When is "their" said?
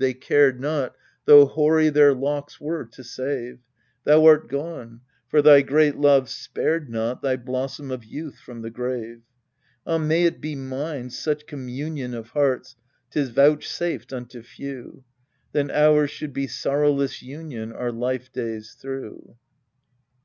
1.88-2.14